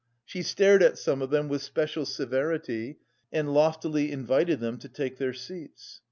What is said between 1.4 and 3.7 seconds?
with special severity, and